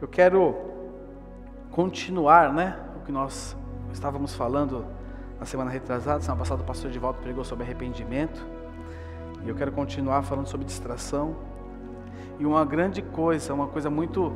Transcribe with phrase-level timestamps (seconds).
[0.00, 0.54] Eu quero
[1.72, 2.78] continuar, né?
[3.00, 3.56] O que nós
[3.92, 4.86] estávamos falando
[5.40, 6.20] na semana retrasada.
[6.20, 8.46] Semana passada o pastor de volta pregou sobre arrependimento.
[9.44, 11.36] E eu quero continuar falando sobre distração.
[12.38, 14.32] E uma grande coisa, uma coisa muito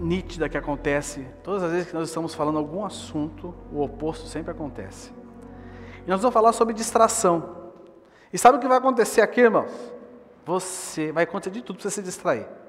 [0.00, 4.52] nítida que acontece, todas as vezes que nós estamos falando algum assunto, o oposto sempre
[4.52, 5.12] acontece.
[6.06, 7.72] E nós vamos falar sobre distração.
[8.32, 9.70] E sabe o que vai acontecer aqui, irmãos?
[10.46, 12.61] Você vai acontecer de tudo para você se distrair.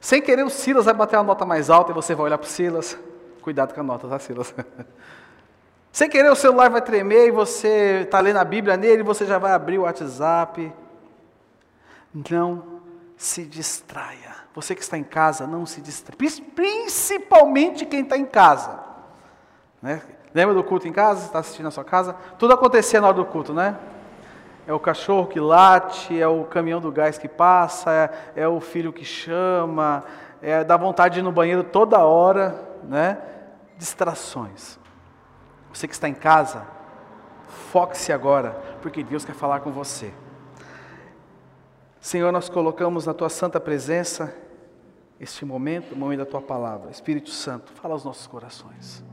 [0.00, 2.46] Sem querer, o Silas vai bater a nota mais alta e você vai olhar para
[2.46, 2.98] o Silas.
[3.42, 4.54] Cuidado com a nota, tá, Silas?
[5.92, 9.24] Sem querer, o celular vai tremer e você está lendo a Bíblia nele e você
[9.24, 10.70] já vai abrir o WhatsApp.
[12.12, 12.82] Não
[13.16, 14.36] se distraia.
[14.54, 16.18] Você que está em casa, não se distraia.
[16.54, 18.78] Principalmente quem está em casa.
[19.80, 20.02] Né?
[20.34, 21.24] Lembra do culto em casa?
[21.24, 22.14] Está assistindo na sua casa?
[22.38, 23.74] Tudo acontecia na hora do culto, né?
[24.66, 27.92] É o cachorro que late, é o caminhão do gás que passa,
[28.34, 30.02] é, é o filho que chama,
[30.42, 33.18] é dá vontade de ir no banheiro toda hora, né?
[33.78, 34.78] Distrações.
[35.72, 36.66] Você que está em casa,
[37.70, 40.12] foque-se agora, porque Deus quer falar com você.
[42.00, 44.34] Senhor, nós colocamos na tua santa presença
[45.20, 46.90] este momento, o momento da tua palavra.
[46.90, 49.04] Espírito Santo, fala aos nossos corações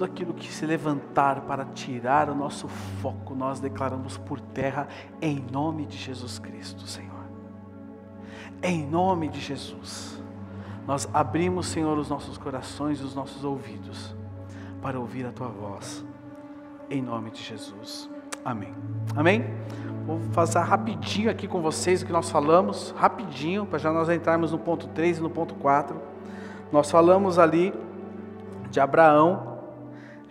[0.00, 2.66] tudo aquilo que se levantar para tirar o nosso
[3.02, 4.88] foco, nós declaramos por terra
[5.20, 7.20] em nome de Jesus Cristo, Senhor.
[8.62, 10.22] Em nome de Jesus.
[10.86, 14.14] Nós abrimos, Senhor, os nossos corações e os nossos ouvidos
[14.80, 16.02] para ouvir a tua voz.
[16.88, 18.08] Em nome de Jesus.
[18.42, 18.72] Amém.
[19.14, 19.44] Amém?
[20.06, 24.50] Vou fazer rapidinho aqui com vocês o que nós falamos, rapidinho, para já nós entrarmos
[24.50, 26.00] no ponto 3 e no ponto 4.
[26.72, 27.74] Nós falamos ali
[28.70, 29.49] de Abraão,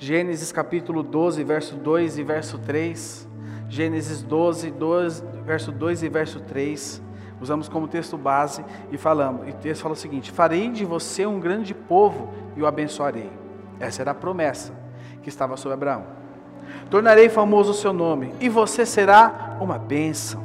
[0.01, 3.27] Gênesis capítulo 12, verso 2 e verso 3.
[3.67, 7.01] Gênesis 12, 12, verso 2 e verso 3.
[7.41, 9.45] Usamos como texto base e falamos.
[9.45, 13.29] E o texto fala o seguinte: Farei de você um grande povo e o abençoarei.
[13.77, 14.73] Essa era a promessa
[15.21, 16.05] que estava sobre Abraão.
[16.89, 20.41] Tornarei famoso o seu nome, e você será uma bênção.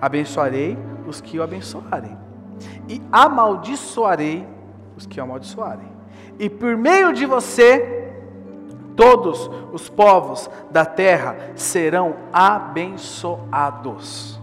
[0.00, 2.16] Abençoarei os que o abençoarem,
[2.88, 4.46] e amaldiçoarei
[4.96, 5.98] os que o amaldiçoarem.
[6.38, 7.97] E por meio de você,
[8.98, 14.40] todos os povos da terra serão abençoados.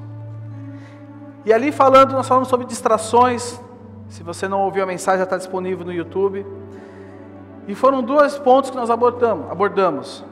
[1.46, 3.60] E ali falando, nós falamos sobre distrações.
[4.08, 6.46] Se você não ouviu a mensagem, já está disponível no YouTube.
[7.68, 9.52] E foram dois pontos que nós abordamos.
[9.52, 10.24] abordamos.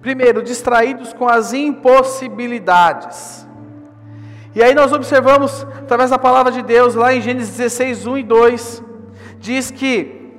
[0.00, 3.46] Primeiro, distraídos com as impossibilidades.
[4.52, 8.22] E aí nós observamos, através da palavra de Deus, lá em Gênesis 16, 1 e
[8.24, 8.82] 2,
[9.38, 10.34] diz que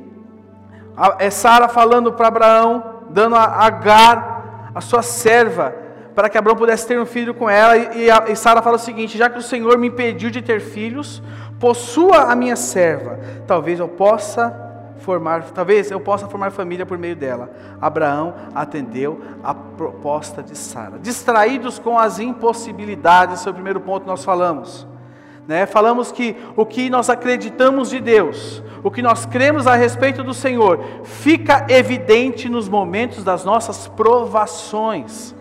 [1.17, 5.73] é Sara falando para Abraão dando a Agar, a sua serva,
[6.13, 7.77] para que Abraão pudesse ter um filho com ela.
[7.77, 11.23] E, e Sara fala o seguinte: já que o Senhor me impediu de ter filhos,
[11.57, 13.17] possua a minha serva,
[13.47, 14.53] talvez eu possa
[14.97, 17.49] formar, talvez eu possa formar família por meio dela.
[17.79, 20.99] Abraão atendeu a proposta de Sara.
[20.99, 24.85] Distraídos com as impossibilidades, esse é o primeiro ponto que nós falamos.
[25.47, 25.65] Né?
[25.65, 30.33] Falamos que o que nós acreditamos de Deus, o que nós cremos a respeito do
[30.33, 35.35] Senhor, fica evidente nos momentos das nossas provações.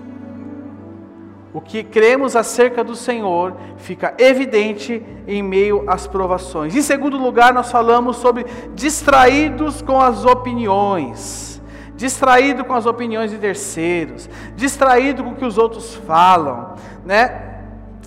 [1.54, 6.74] O que cremos acerca do Senhor fica evidente em meio às provações.
[6.74, 8.44] Em segundo lugar, nós falamos sobre
[8.74, 11.62] distraídos com as opiniões.
[11.96, 16.74] Distraído com as opiniões de terceiros, distraído com o que os outros falam,
[17.06, 17.53] né?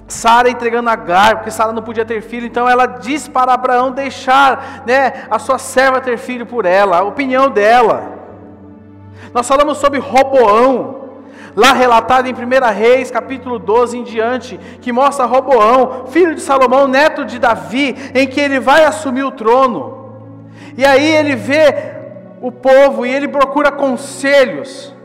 [0.08, 4.84] Sara entregando Agar, porque Sara não podia ter filho, então ela diz para Abraão deixar
[4.86, 8.18] né, a sua serva ter filho por ela, a opinião dela.
[9.34, 11.10] Nós falamos sobre Roboão,
[11.56, 16.88] lá relatado em 1 Reis, capítulo 12 em diante, que mostra Roboão, filho de Salomão,
[16.88, 19.98] neto de Davi, em que ele vai assumir o trono.
[20.78, 21.98] E aí ele vê
[22.40, 24.96] o povo e ele procura conselhos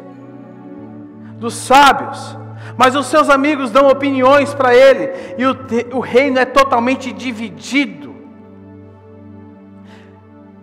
[1.38, 2.41] dos sábios.
[2.76, 5.56] Mas os seus amigos dão opiniões para ele, e o,
[5.96, 8.14] o reino é totalmente dividido.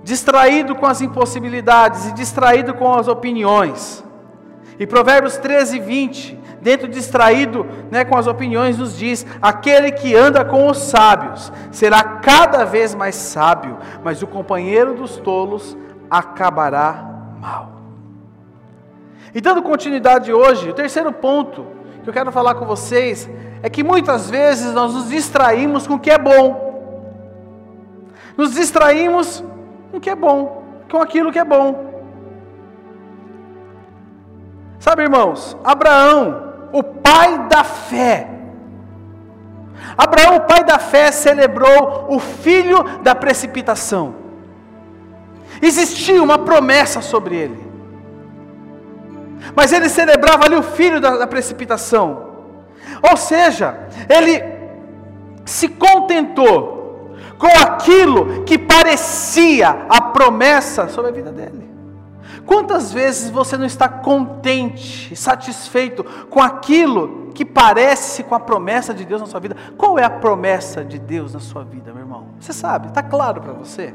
[0.04, 4.04] Distraído com as impossibilidades e distraído com as opiniões.
[4.80, 10.44] E Provérbios 13, 20 dentro distraído né, com as opiniões, nos diz: aquele que anda
[10.46, 15.78] com os sábios será cada vez mais sábio, mas o companheiro dos tolos
[16.10, 17.06] acabará
[17.40, 17.80] mal.
[19.34, 23.30] E dando continuidade hoje, o terceiro ponto que eu quero falar com vocês
[23.62, 26.68] é que muitas vezes nós nos distraímos com o que é bom.
[28.38, 29.44] Nos distraímos
[29.92, 31.90] com o que é bom, com aquilo que é bom.
[34.80, 38.40] Sabe, irmãos, Abraão, o pai da fé,
[39.98, 44.16] Abraão, o pai da fé, celebrou o filho da precipitação.
[45.62, 47.69] Existia uma promessa sobre ele.
[49.56, 52.30] Mas ele celebrava ali o filho da, da precipitação.
[53.10, 54.44] Ou seja, ele
[55.46, 61.70] se contentou com aquilo que parecia a promessa sobre a vida dele.
[62.46, 69.06] Quantas vezes você não está contente, satisfeito com aquilo que parece com a promessa de
[69.06, 69.56] Deus na sua vida?
[69.78, 72.30] Qual é a promessa de Deus na sua vida, meu irmão?
[72.40, 73.94] Você sabe, está claro para você?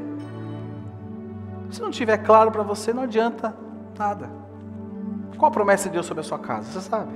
[1.69, 3.53] Se não tiver claro para você, não adianta
[3.97, 4.44] nada.
[5.37, 6.71] Qual a promessa de Deus sobre a sua casa?
[6.71, 7.13] Você sabe?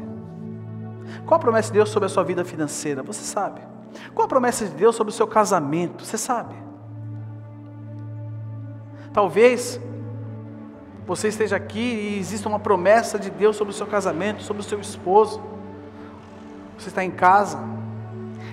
[1.25, 3.01] Qual a promessa de Deus sobre a sua vida financeira?
[3.03, 3.61] Você sabe?
[4.13, 6.05] Qual a promessa de Deus sobre o seu casamento?
[6.05, 6.55] Você sabe?
[9.13, 9.79] Talvez
[11.07, 14.65] você esteja aqui e exista uma promessa de Deus sobre o seu casamento, sobre o
[14.65, 15.41] seu esposo.
[16.77, 17.59] Você está em casa,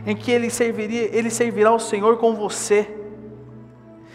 [0.07, 2.97] em que ele serviria, ele servirá ao Senhor com você.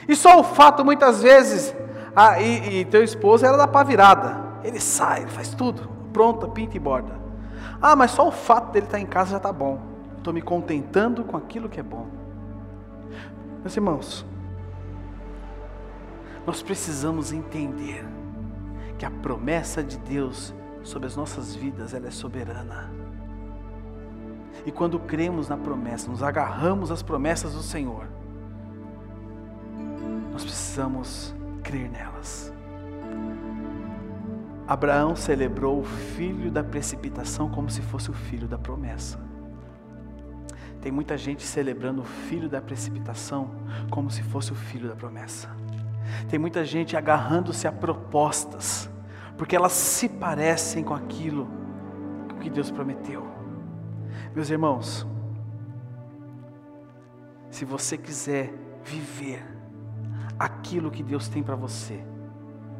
[0.07, 1.73] E só o fato, muitas vezes,
[2.15, 4.50] ah, e, e teu esposo era da pá virada.
[4.63, 7.19] Ele sai, ele faz tudo, pronta, pinta e borda.
[7.81, 9.79] Ah, mas só o fato dele estar em casa já está bom.
[10.17, 12.07] Estou me contentando com aquilo que é bom.
[13.61, 14.25] Meus irmãos,
[16.45, 18.05] nós precisamos entender
[18.97, 20.53] que a promessa de Deus
[20.83, 22.91] sobre as nossas vidas, ela é soberana.
[24.65, 28.07] E quando cremos na promessa, nos agarramos às promessas do Senhor,
[30.31, 31.33] nós precisamos
[31.63, 32.53] crer nelas.
[34.71, 39.19] Abraão celebrou o filho da precipitação como se fosse o filho da promessa.
[40.79, 43.51] Tem muita gente celebrando o filho da precipitação
[43.89, 45.49] como se fosse o filho da promessa.
[46.29, 48.89] Tem muita gente agarrando-se a propostas,
[49.37, 51.49] porque elas se parecem com aquilo
[52.39, 53.27] que Deus prometeu.
[54.33, 55.05] Meus irmãos,
[57.49, 58.53] se você quiser
[58.85, 59.45] viver
[60.39, 62.01] aquilo que Deus tem para você,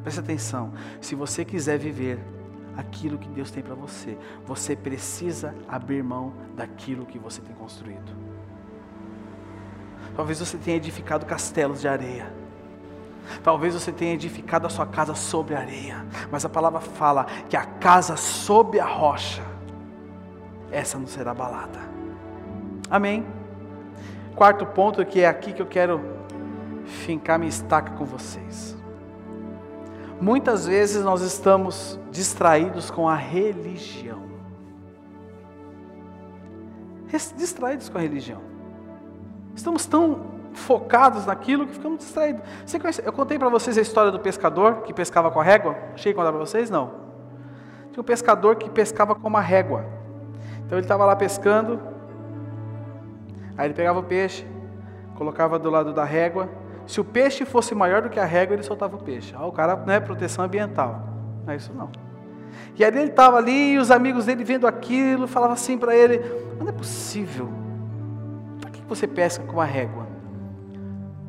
[0.03, 2.19] preste atenção, se você quiser viver
[2.75, 8.11] aquilo que Deus tem para você, você precisa abrir mão daquilo que você tem construído.
[10.15, 12.31] Talvez você tenha edificado castelos de areia.
[13.43, 17.63] Talvez você tenha edificado a sua casa sobre areia, mas a palavra fala que a
[17.63, 19.43] casa sob a rocha,
[20.71, 21.79] essa não será abalada.
[22.89, 23.25] Amém?
[24.35, 26.01] Quarto ponto, que é aqui que eu quero
[26.85, 28.80] fincar minha estaca com vocês.
[30.21, 34.21] Muitas vezes nós estamos distraídos com a religião.
[37.35, 38.39] Distraídos com a religião.
[39.55, 42.43] Estamos tão focados naquilo que ficamos distraídos.
[42.79, 45.75] Conhece, eu contei para vocês a história do pescador que pescava com a régua?
[45.95, 46.69] Cheguei a contar para vocês?
[46.69, 46.91] Não.
[47.91, 49.85] Tinha um pescador que pescava com uma régua.
[50.63, 51.81] Então ele estava lá pescando,
[53.57, 54.45] aí ele pegava o peixe,
[55.15, 56.47] colocava do lado da régua.
[56.91, 59.33] Se o peixe fosse maior do que a régua, ele soltava o peixe.
[59.33, 61.07] Ah, o cara não é proteção ambiental.
[61.45, 61.89] Não é isso não.
[62.77, 66.19] E aí ele estava ali e os amigos dele vendo aquilo, falavam assim para ele:
[66.59, 67.47] Não é possível.
[68.59, 70.05] Por que você pesca com a régua?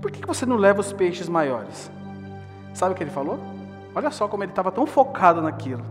[0.00, 1.92] por que você não leva os peixes maiores?
[2.74, 3.38] Sabe o que ele falou?
[3.94, 5.84] Olha só como ele estava tão focado naquilo.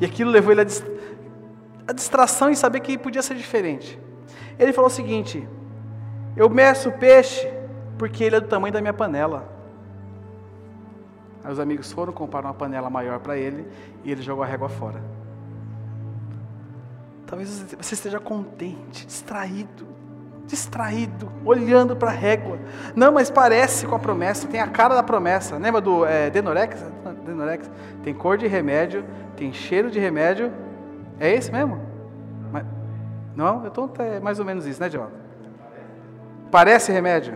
[0.00, 3.98] E aquilo levou ele a distração em saber que podia ser diferente.
[4.56, 5.48] Ele falou o seguinte:
[6.36, 7.55] Eu meço o peixe
[7.98, 9.48] porque ele é do tamanho da minha panela.
[11.42, 13.66] Aí os amigos foram, compraram uma panela maior para ele
[14.04, 15.00] e ele jogou a régua fora.
[17.26, 19.96] Talvez você esteja contente, distraído
[20.46, 22.58] distraído, olhando para a régua.
[22.94, 25.56] Não, mas parece com a promessa, tem a cara da promessa.
[25.56, 26.84] Lembra do é, Denorex?
[27.24, 27.70] Denorex?
[28.02, 29.04] Tem cor de remédio,
[29.36, 30.52] tem cheiro de remédio.
[31.18, 31.80] É esse mesmo?
[32.52, 32.64] Mas,
[33.34, 33.62] não?
[33.62, 33.90] Eu estou
[34.22, 35.10] mais ou menos isso, né, Diogo?
[36.50, 37.34] Parece remédio?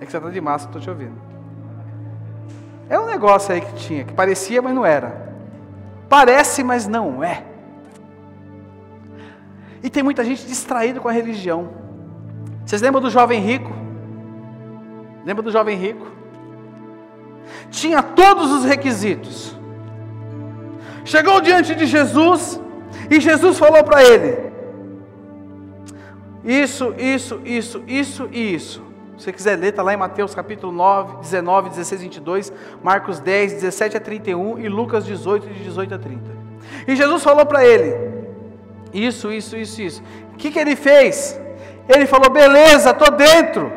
[0.00, 1.20] É que você está de massa, estou te ouvindo.
[2.88, 5.34] É um negócio aí que tinha, que parecia, mas não era.
[6.08, 7.44] Parece, mas não é.
[9.82, 11.70] E tem muita gente distraída com a religião.
[12.64, 13.70] Vocês lembram do jovem rico?
[15.24, 16.06] Lembra do jovem rico?
[17.70, 19.56] Tinha todos os requisitos.
[21.04, 22.60] Chegou diante de Jesus
[23.10, 24.50] E Jesus falou para ele:
[26.44, 28.82] Isso, isso, isso, isso e isso.
[29.20, 33.52] Se você quiser ler, está lá em Mateus capítulo 9, 19, 16, 22, Marcos 10,
[33.52, 36.22] 17 a 31 e Lucas 18, de 18 a 30.
[36.88, 37.94] E Jesus falou para ele:
[38.94, 40.02] Isso, isso, isso, isso.
[40.32, 41.38] O que, que ele fez?
[41.86, 43.70] Ele falou: Beleza, estou dentro,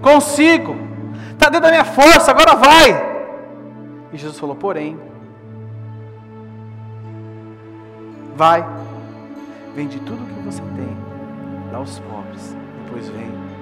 [0.00, 0.76] consigo,
[1.32, 3.16] está dentro da minha força, agora vai.
[4.12, 4.96] E Jesus falou: Porém,
[8.36, 8.64] vai,
[9.74, 10.96] vende tudo o que você tem,
[11.72, 13.55] dá aos pobres, depois vem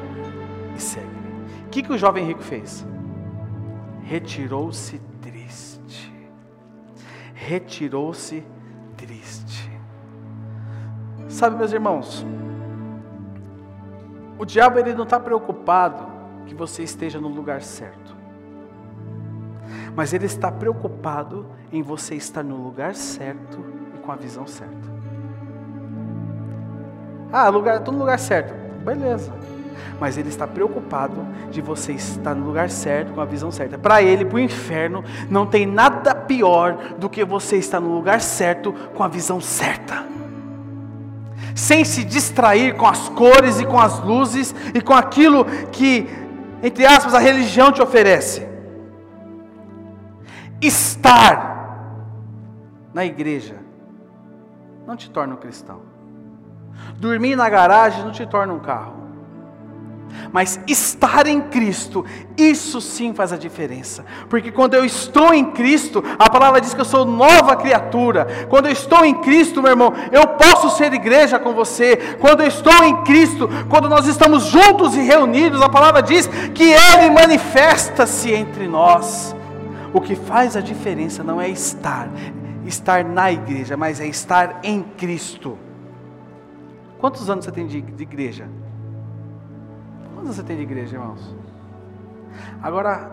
[0.75, 1.65] e segue-me.
[1.67, 2.87] O que, que o jovem rico fez?
[4.03, 6.13] Retirou-se triste.
[7.35, 8.45] Retirou-se
[8.97, 9.71] triste.
[11.29, 12.25] Sabe, meus irmãos,
[14.39, 16.07] o diabo ele não está preocupado
[16.47, 18.15] que você esteja no lugar certo,
[19.97, 23.65] mas ele está preocupado em você estar no lugar certo
[23.95, 24.95] e com a visão certa.
[27.33, 28.55] Ah, lugar, estou no lugar certo,
[28.85, 29.33] beleza
[30.01, 33.79] mas ele está preocupado de você estar no lugar certo, com a visão certa.
[33.79, 38.21] Para ele, para o inferno, não tem nada pior do que você estar no lugar
[38.21, 40.05] certo, com a visão certa.
[41.55, 46.09] Sem se distrair com as cores e com as luzes e com aquilo que,
[46.63, 48.47] entre aspas, a religião te oferece.
[50.61, 51.55] Estar
[52.93, 53.57] na igreja
[54.87, 55.81] não te torna um cristão.
[56.97, 59.04] Dormir na garagem não te torna um carro.
[60.33, 62.05] Mas estar em Cristo,
[62.37, 64.05] isso sim faz a diferença.
[64.29, 68.47] Porque quando eu estou em Cristo, a palavra diz que eu sou nova criatura.
[68.49, 71.97] Quando eu estou em Cristo, meu irmão, eu posso ser igreja com você.
[72.21, 76.65] Quando eu estou em Cristo, quando nós estamos juntos e reunidos, a palavra diz que
[76.65, 79.35] Ele manifesta-se entre nós.
[79.93, 82.09] O que faz a diferença não é estar,
[82.67, 85.57] estar na igreja, mas é estar em Cristo.
[86.99, 88.49] Quantos anos você tem de, igreja?
[90.25, 91.37] Quantos você tem de igreja, irmãos?
[92.63, 93.11] Agora,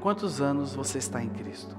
[0.00, 1.76] quantos anos você está em Cristo?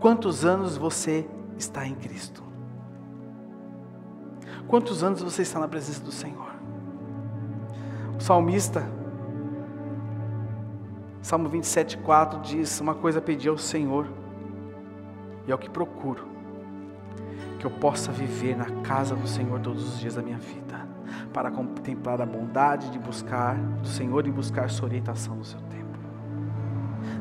[0.00, 2.42] Quantos anos você está em Cristo?
[4.66, 6.50] Quantos anos você está na presença do Senhor?
[8.16, 8.82] O salmista,
[11.20, 14.08] Salmo 27,4 diz: Uma coisa pedi ao Senhor,
[15.46, 16.26] e é o que procuro,
[17.64, 20.86] que eu possa viver na casa do Senhor todos os dias da minha vida
[21.32, 25.98] para contemplar a bondade de buscar do Senhor e buscar sua orientação no seu tempo.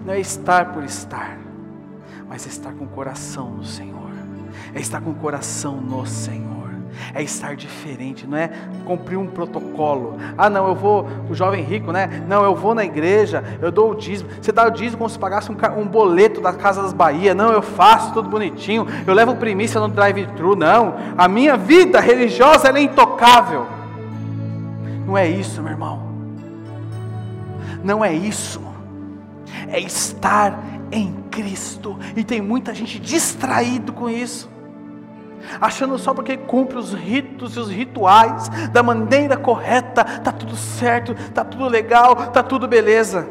[0.05, 1.37] Não é estar por estar,
[2.27, 4.11] mas é estar com o coração no Senhor.
[4.75, 6.62] É estar com o coração no Senhor
[7.13, 8.49] é estar diferente, não é
[8.85, 10.17] cumprir um protocolo.
[10.37, 12.23] Ah, não, eu vou, o jovem rico, né?
[12.27, 14.29] Não, eu vou na igreja, eu dou o dízimo.
[14.41, 17.33] Você dá o dízimo como se pagasse um, um boleto da Casa das Bahia.
[17.33, 20.55] Não, eu faço tudo bonitinho, eu levo primícia no drive-thru.
[20.55, 23.67] Não, a minha vida religiosa é intocável.
[25.05, 26.01] Não é isso, meu irmão.
[27.83, 28.61] Não é isso.
[29.67, 30.57] É estar
[30.91, 31.97] em Cristo.
[32.15, 34.52] E tem muita gente distraído com isso.
[35.59, 41.15] Achando só porque cumpre os ritos e os rituais da maneira correta, tá tudo certo,
[41.31, 43.27] tá tudo legal, tá tudo beleza.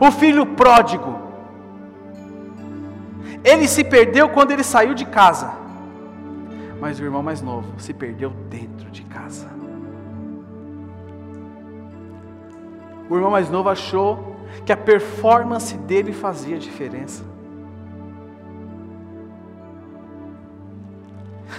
[0.00, 1.18] O filho pródigo,
[3.42, 5.52] ele se perdeu quando ele saiu de casa,
[6.80, 9.48] mas o irmão mais novo se perdeu dentro de casa.
[13.08, 17.33] O irmão mais novo achou que a performance dele fazia diferença.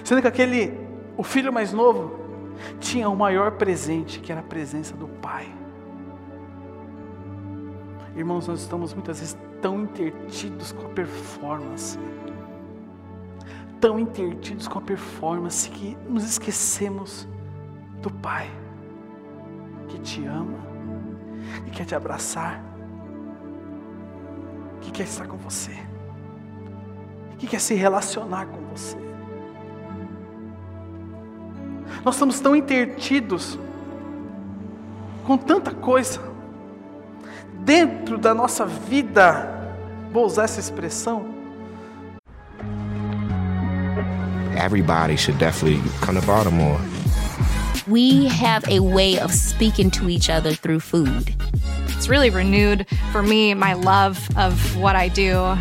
[0.06, 0.72] Sendo que aquele,
[1.18, 2.20] o filho mais novo,
[2.80, 5.52] tinha o maior presente, que era a presença do pai.
[8.16, 11.98] Irmãos, nós estamos muitas vezes tão intertidos com a performance,
[13.82, 17.28] tão intertidos com a performance, que nos esquecemos
[18.00, 18.48] do Pai,
[19.88, 20.60] que te ama,
[21.66, 22.64] que quer te abraçar,
[24.82, 25.76] que quer estar com você,
[27.40, 29.14] que quer se relacionar com você.
[32.06, 33.58] Nós estamos tão intertidos
[35.26, 36.22] com tanta coisa
[37.62, 39.50] dentro da nossa vida.
[40.14, 41.26] Vou usar essa expressão.
[44.56, 46.80] Everybody should definitely come to Baltimore.
[47.88, 51.34] We have a way of speaking to each other through food.
[51.90, 55.58] It's really renewed for me my love of what I do.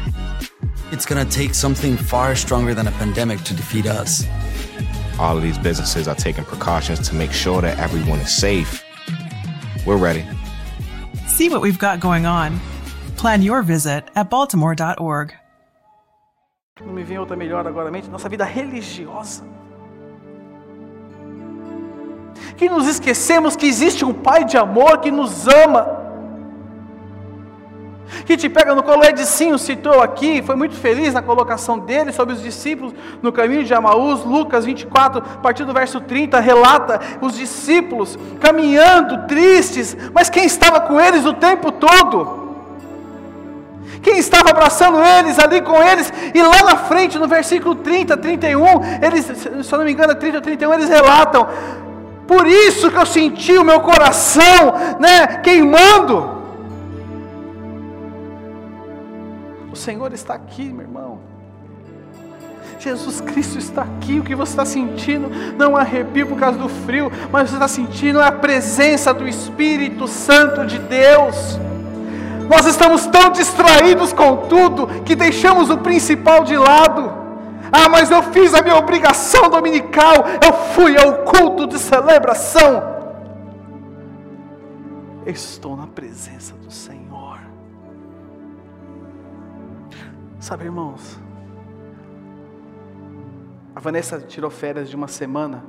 [0.93, 4.27] It's going to take something far stronger than a pandemic to defeat us.
[5.19, 8.83] All of these businesses are taking precautions to make sure that everyone is safe.
[9.87, 10.25] We're ready.
[11.29, 12.59] See what we've got going on.
[13.17, 15.35] Plan your visit at baltimore.org.
[16.81, 19.45] Não me vem outra melhor agora à mente, nossa vida religiosa.
[22.57, 26.04] Que nos esquecemos que existe um Pai de amor que nos ama
[28.25, 29.05] que te pega no colo.
[29.05, 33.75] Edicinho citou aqui, foi muito feliz na colocação dele sobre os discípulos no caminho de
[33.75, 34.25] Amaús.
[34.25, 40.81] Lucas 24, a partir do verso 30, relata os discípulos caminhando tristes, mas quem estava
[40.81, 42.45] com eles o tempo todo?
[44.03, 48.65] Quem estava abraçando eles, ali com eles, e lá na frente, no versículo 30, 31,
[49.03, 51.49] eles, se eu não me engano, 30 ou 31, eles relatam:
[52.27, 56.34] Por isso que eu senti o meu coração, né, queimando.
[59.75, 61.19] O Senhor está aqui, meu irmão.
[62.79, 64.21] Jesus Cristo está aqui.
[64.21, 65.29] O que você está sentindo
[65.59, 70.65] não arrepio por causa do frio, mas você está sentindo a presença do Espírito Santo
[70.65, 71.59] de Deus.
[72.49, 77.13] Nós estamos tão distraídos com tudo que deixamos o principal de lado.
[77.73, 82.81] Ah, mas eu fiz a minha obrigação dominical, eu fui ao culto de celebração.
[85.27, 87.14] estou na presença do Senhor.
[90.45, 91.19] Sabe, irmãos,
[93.75, 95.65] a Vanessa tirou férias de uma semana.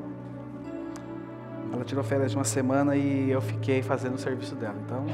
[1.72, 4.76] Ela tirou férias de uma semana e eu fiquei fazendo o serviço dela.
[4.86, 5.06] Então,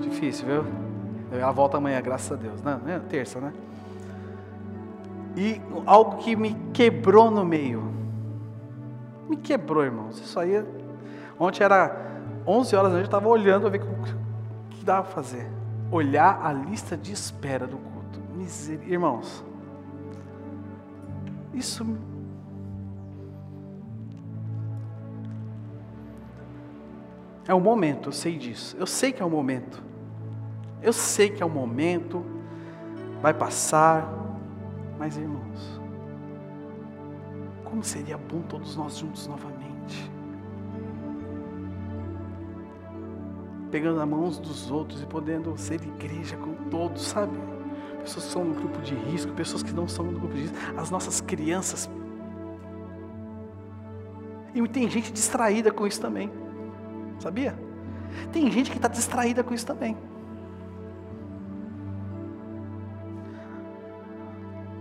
[0.00, 0.64] difícil, viu?
[1.32, 2.62] Ela volta amanhã, graças a Deus.
[2.62, 3.52] Não, é terça, né?
[5.36, 7.82] E algo que me quebrou no meio.
[9.28, 10.20] Me quebrou, irmãos.
[10.20, 10.64] Isso aí.
[11.40, 15.50] Ontem era 11 horas eu estava olhando a ver o que dava para fazer.
[15.90, 17.90] Olhar a lista de espera do
[18.42, 18.80] Miser...
[18.88, 19.44] Irmãos,
[21.54, 21.86] isso
[27.46, 28.76] é o momento, eu sei disso.
[28.76, 29.82] Eu sei que é o momento.
[30.82, 32.24] Eu sei que é o momento,
[33.20, 34.08] vai passar,
[34.98, 35.80] mas irmãos,
[37.64, 40.10] como seria bom todos nós juntos novamente.
[43.70, 47.51] Pegando a mão uns dos outros e podendo ser igreja com todos, sabe?
[48.02, 50.56] Pessoas que são no grupo de risco, pessoas que não são no grupo de risco,
[50.76, 51.88] as nossas crianças.
[54.54, 56.30] E tem gente distraída com isso também,
[57.18, 57.54] sabia?
[58.30, 59.96] Tem gente que está distraída com isso também.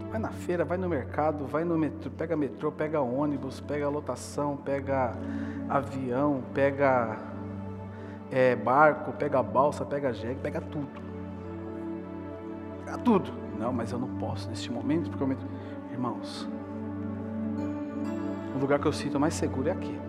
[0.10, 4.58] Vai na feira, vai no mercado, vai no metrô, pega metrô, pega ônibus, pega lotação,
[4.58, 5.14] pega
[5.70, 7.18] avião, pega
[8.30, 11.11] é, barco, pega balsa, pega jegue, pega tudo
[12.92, 13.32] pegar tudo.
[13.58, 15.38] Não, mas eu não posso neste momento, porque eu me...
[15.92, 16.48] Irmãos,
[18.56, 20.00] o lugar que eu sinto mais seguro é aqui.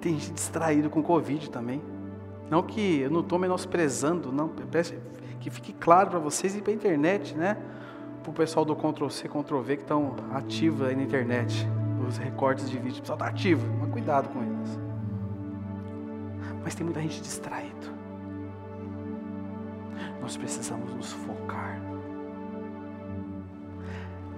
[0.00, 1.82] Tem gente distraído com Covid também.
[2.48, 4.50] Não que eu não estou menosprezando, não.
[5.40, 7.56] Que fique claro para vocês e para a internet, né?
[8.22, 11.68] Para o pessoal do Ctrl-C, Ctrl-V que estão ativos aí na internet.
[12.06, 12.98] Os recortes de vídeo.
[12.98, 14.78] O pessoal está ativo, mas cuidado com eles.
[16.62, 17.97] Mas tem muita gente distraído
[20.20, 21.80] nós precisamos nos focar.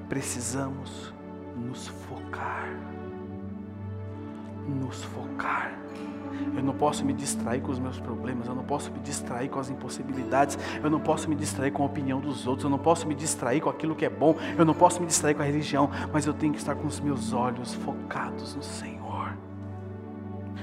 [0.08, 1.12] Precisamos
[1.56, 2.68] nos focar.
[4.68, 5.78] Nos focar.
[6.56, 9.58] Eu não posso me distrair com os meus problemas, eu não posso me distrair com
[9.58, 13.06] as impossibilidades, eu não posso me distrair com a opinião dos outros, eu não posso
[13.06, 15.90] me distrair com aquilo que é bom, eu não posso me distrair com a religião,
[16.12, 19.32] mas eu tenho que estar com os meus olhos focados no Senhor.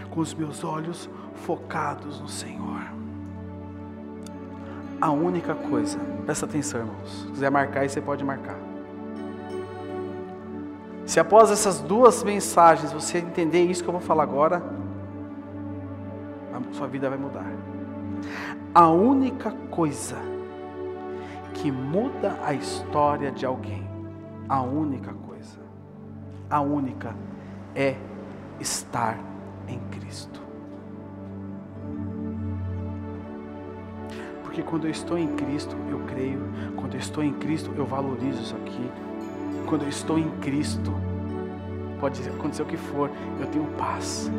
[0.10, 3.07] Com os meus olhos focados no Senhor
[5.00, 7.22] a única coisa, presta atenção, irmãos.
[7.22, 8.58] Se quiser marcar aí, você pode marcar.
[11.06, 14.62] Se após essas duas mensagens você entender isso que eu vou falar agora,
[16.54, 17.46] a sua vida vai mudar.
[18.74, 20.18] A única coisa
[21.54, 23.88] que muda a história de alguém,
[24.50, 25.60] a única coisa,
[26.50, 27.16] a única
[27.74, 27.96] é
[28.60, 29.18] estar
[29.68, 30.47] em Cristo.
[34.58, 36.42] Porque quando eu estou em Cristo, eu creio.
[36.76, 38.90] Quando eu estou em Cristo, eu valorizo isso aqui.
[39.68, 40.92] Quando eu estou em Cristo,
[42.00, 44.32] pode acontecer o que for, eu tenho paz.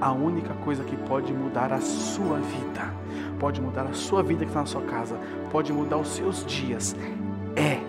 [0.00, 2.90] A única coisa que pode mudar a sua vida,
[3.38, 5.18] pode mudar a sua vida que está na sua casa,
[5.50, 6.96] pode mudar os seus dias,
[7.54, 7.80] é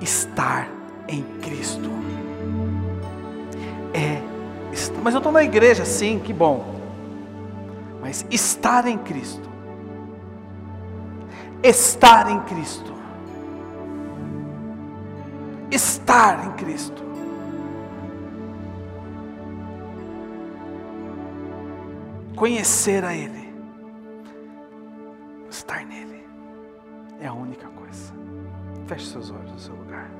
[0.00, 0.68] estar
[1.06, 1.88] em Cristo.
[3.92, 4.20] É,
[5.04, 6.74] mas eu estou na igreja, sim, que bom.
[8.02, 9.53] Mas estar em Cristo
[11.64, 12.92] estar em Cristo.
[15.70, 17.02] Estar em Cristo.
[22.36, 23.54] Conhecer a Ele.
[25.48, 26.22] Estar nele.
[27.18, 28.12] É a única coisa.
[28.86, 30.10] Feche seus olhos no seu lugar.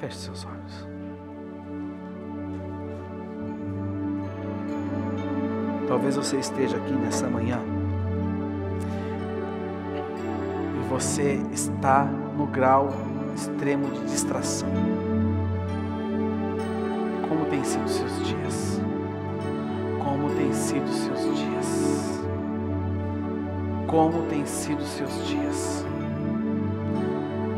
[0.00, 0.88] Feche seus olhos.
[5.86, 7.77] Talvez você esteja aqui nessa manhã
[10.88, 12.04] você está
[12.36, 12.88] no grau
[13.34, 14.68] extremo de distração.
[17.28, 18.80] Como tem sido seus dias?
[20.02, 22.22] Como tem sido seus dias?
[23.86, 25.86] Como tem sido seus dias?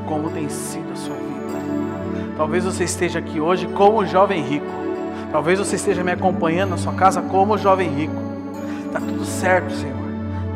[0.07, 2.35] Como tem sido a sua vida?
[2.37, 4.67] Talvez você esteja aqui hoje como jovem rico.
[5.31, 8.15] Talvez você esteja me acompanhando na sua casa como jovem rico.
[8.93, 9.97] Tá tudo certo, Senhor.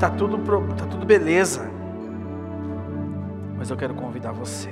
[0.00, 0.38] Tá tudo
[0.76, 1.73] tá tudo beleza.
[3.64, 4.68] Mas eu quero convidar você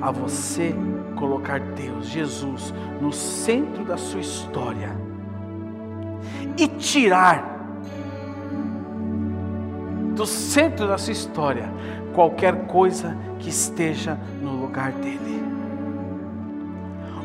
[0.00, 0.74] a você
[1.16, 4.96] colocar Deus, Jesus, no centro da sua história
[6.56, 7.44] e tirar
[10.16, 11.70] do centro da sua história
[12.14, 15.44] qualquer coisa que esteja no lugar dele.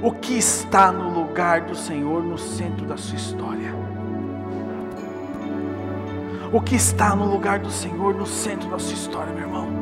[0.04, 3.74] O que está no lugar do Senhor no centro da sua história?
[6.52, 9.77] O que está no lugar do Senhor no centro da sua história, meu irmão?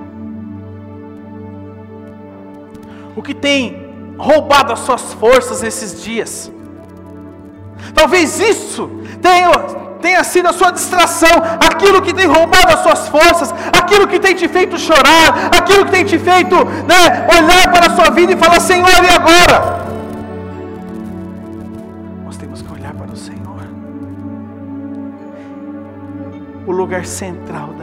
[3.15, 6.51] O que tem roubado as suas forças nesses dias?
[7.93, 8.89] Talvez isso
[9.21, 9.51] tenha,
[10.01, 14.35] tenha sido a sua distração, aquilo que tem roubado as suas forças, aquilo que tem
[14.35, 18.37] te feito chorar, aquilo que tem te feito né, olhar para a sua vida e
[18.37, 19.85] falar: Senhor, e agora?
[22.25, 23.45] Nós temos que olhar para o Senhor.
[26.67, 27.74] O lugar central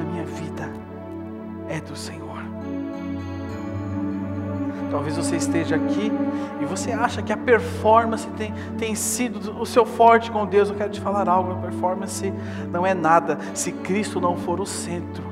[5.02, 6.12] Talvez você esteja aqui
[6.60, 10.68] e você acha que a performance tem, tem sido o seu forte com Deus.
[10.68, 12.32] Eu quero te falar algo: a performance
[12.70, 15.24] não é nada se Cristo não for o centro.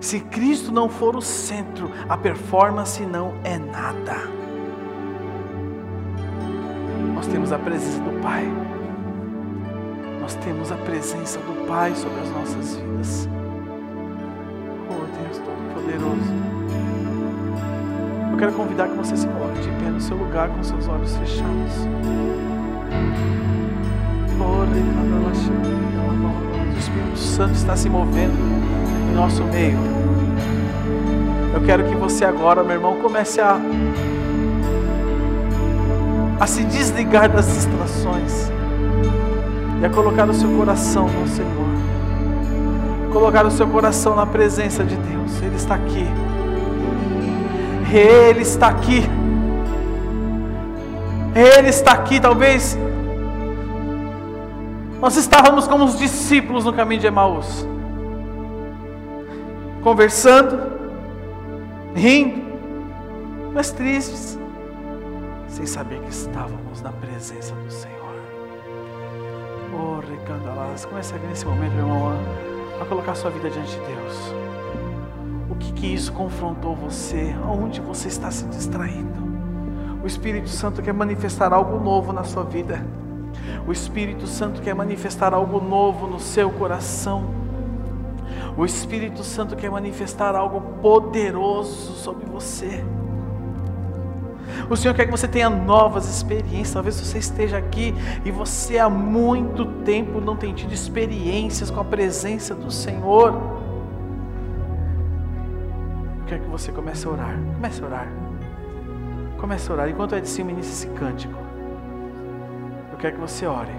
[0.00, 4.14] Se Cristo não for o centro, a performance não é nada.
[7.16, 8.46] Nós temos a presença do Pai.
[10.20, 13.28] Nós temos a presença do Pai sobre as nossas vidas.
[14.88, 16.33] Oh Deus Todo-Poderoso.
[18.34, 21.16] Eu quero convidar que você se coloque de pé no seu lugar com seus olhos
[21.18, 21.72] fechados.
[26.74, 28.34] O Espírito Santo está se movendo
[29.08, 29.78] em nosso meio.
[31.54, 33.56] Eu quero que você agora, meu irmão, comece a,
[36.40, 38.50] a se desligar das distrações
[39.80, 41.68] e a colocar o seu coração no Senhor.
[43.12, 45.40] Colocar o seu coração na presença de Deus.
[45.40, 46.33] Ele está aqui.
[47.92, 49.02] Ele está aqui.
[51.34, 52.78] Ele está aqui, talvez.
[55.00, 57.68] Nós estávamos como os discípulos no caminho de Emaús,
[59.82, 60.58] conversando,
[61.94, 62.42] rindo,
[63.52, 64.38] mas tristes,
[65.46, 67.94] sem saber que estávamos na presença do Senhor.
[69.74, 72.12] Oh, recandaladas, comece nesse momento, meu irmão,
[72.80, 74.53] a colocar sua vida diante de Deus.
[75.54, 77.34] O que, que isso confrontou você?
[77.44, 79.24] Aonde você está se distraindo?
[80.02, 82.84] O Espírito Santo quer manifestar algo novo na sua vida.
[83.66, 87.24] O Espírito Santo quer manifestar algo novo no seu coração.
[88.56, 92.84] O Espírito Santo quer manifestar algo poderoso sobre você.
[94.68, 96.72] O Senhor quer que você tenha novas experiências.
[96.72, 101.84] Talvez você esteja aqui e você há muito tempo não tem tido experiências com a
[101.84, 103.63] presença do Senhor
[106.24, 107.38] quero que você comece a orar.
[107.54, 108.08] Comece a orar.
[109.38, 109.88] Comece a orar.
[109.88, 111.38] Enquanto é de cima inicia esse cântico.
[112.92, 113.72] Eu quero que você ore.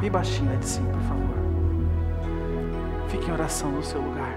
[0.00, 1.34] Bem baixinho, é de cima, por favor.
[3.08, 4.36] Fique em oração no seu lugar.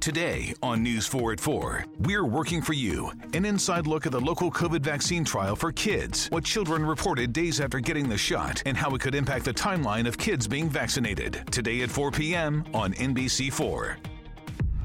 [0.00, 3.12] Today on News 4 at 4, we're working for you.
[3.34, 7.60] An inside look at the local COVID vaccine trial for kids, what children reported days
[7.60, 11.44] after getting the shot, and how it could impact the timeline of kids being vaccinated.
[11.50, 12.64] Today at 4 p.m.
[12.72, 14.09] on NBC4.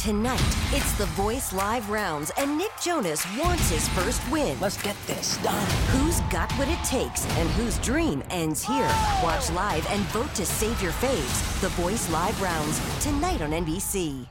[0.00, 0.40] Tonight,
[0.72, 4.58] it's The Voice Live rounds, and Nick Jonas wants his first win.
[4.58, 5.70] Let's get this done.
[5.88, 8.90] Who's got what it takes and whose dream ends here?
[9.22, 11.60] Watch live and vote to save your faves.
[11.60, 14.26] The Voice Live rounds, tonight on NBC.